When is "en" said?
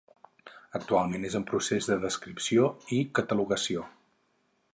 1.41-1.45